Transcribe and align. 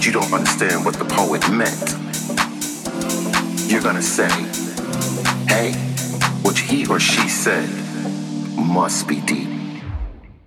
But 0.00 0.06
you 0.06 0.12
don't 0.12 0.32
understand 0.32 0.82
what 0.86 0.94
the 0.94 1.04
poet 1.04 1.46
meant. 1.50 1.78
You're 3.70 3.82
gonna 3.82 4.00
say, 4.00 4.30
hey, 5.46 5.72
what 6.40 6.56
he 6.56 6.86
or 6.86 6.98
she 6.98 7.28
said 7.28 7.68
must 8.56 9.06
be 9.06 9.20
deep. 9.20 9.50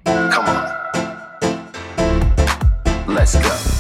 Come 0.06 0.46
on. 0.48 0.70
Let's 3.06 3.36
go. 3.36 3.73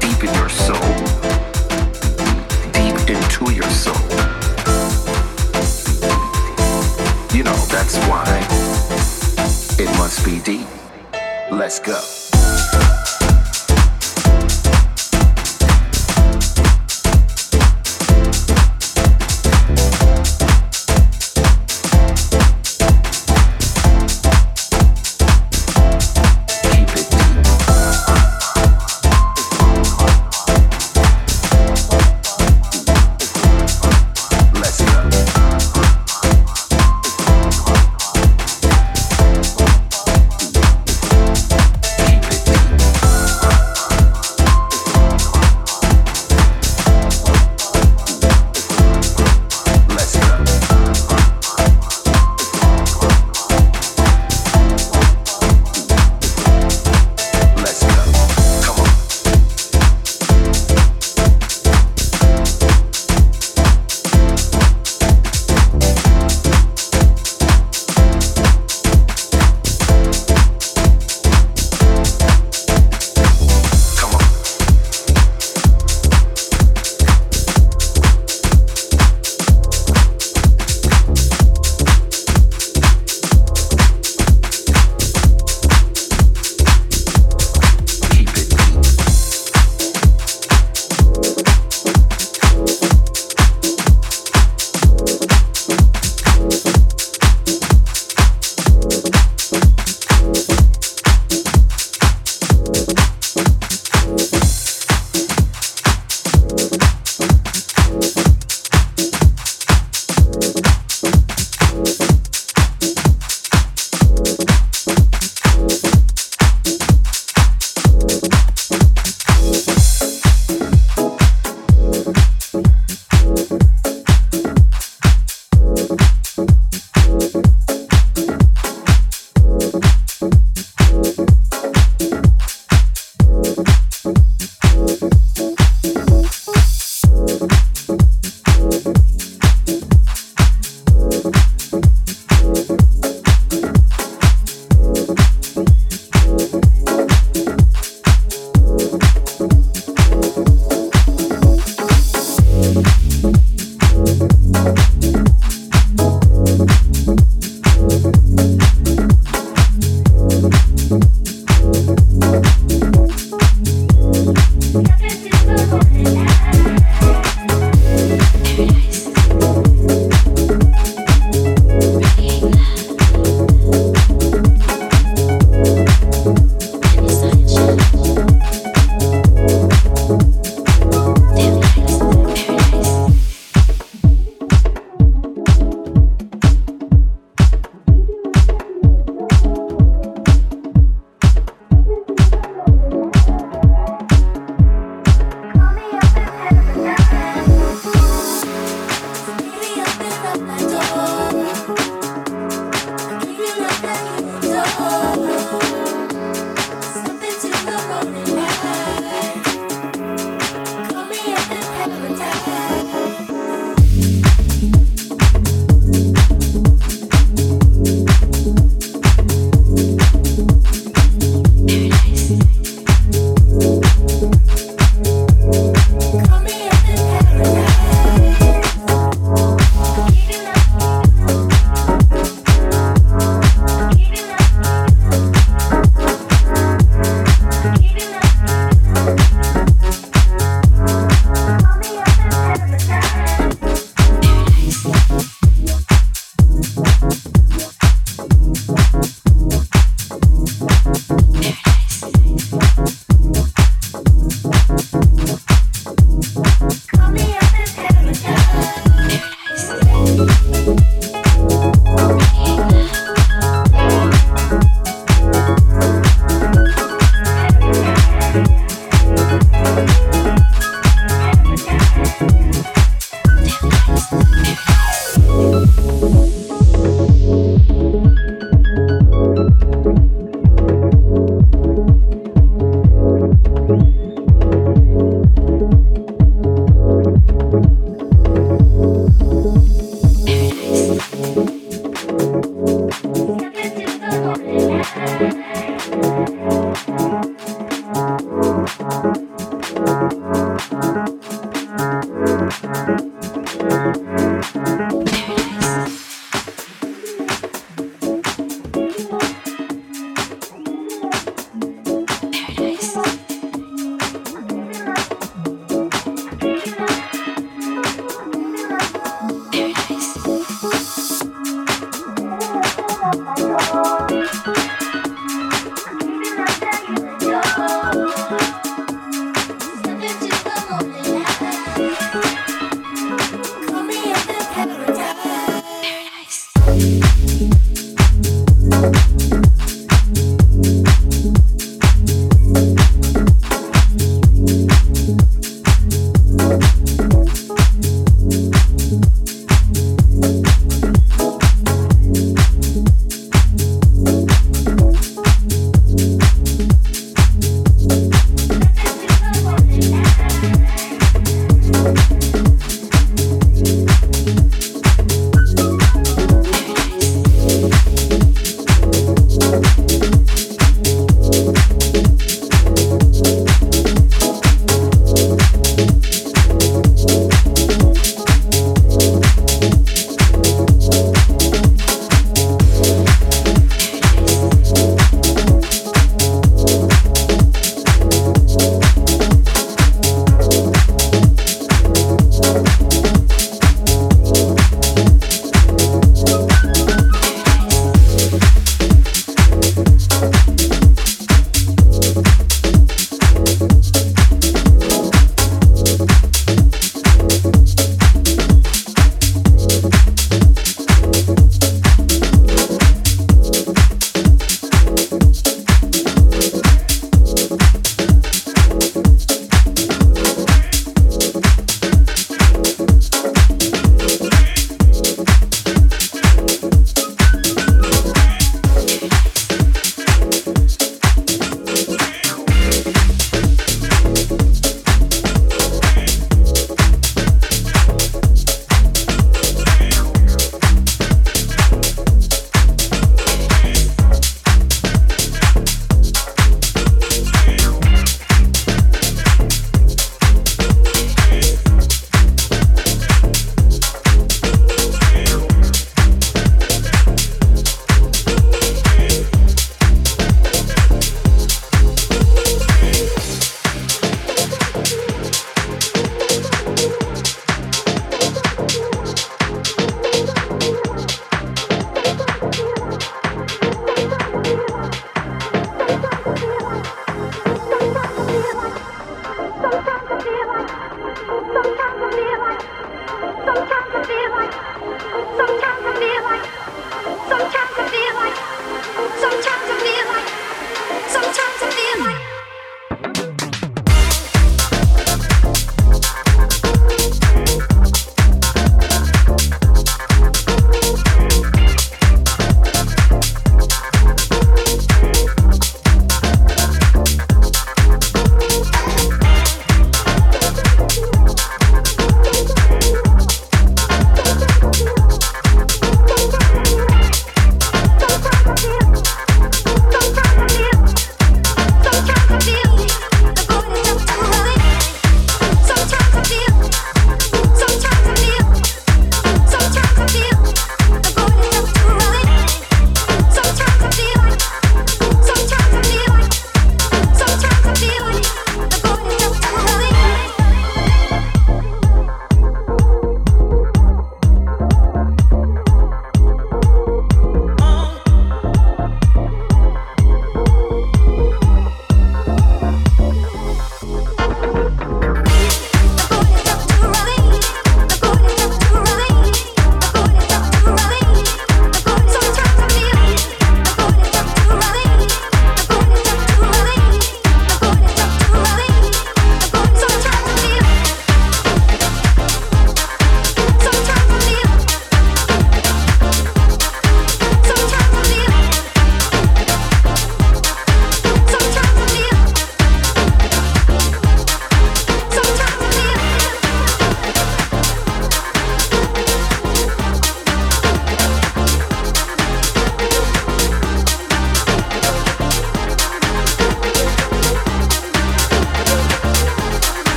deep 0.00 0.24
in 0.24 0.34
your 0.34 0.48
soul, 0.48 0.76
deep 2.72 2.96
into 3.08 3.52
your 3.52 3.70
soul. 3.70 3.94
You 7.36 7.44
know, 7.44 7.56
that's 7.70 7.96
why 8.08 8.24
it 9.78 9.88
must 9.98 10.24
be 10.24 10.40
deep. 10.40 10.66
Let's 11.50 11.78
go. 11.80 12.21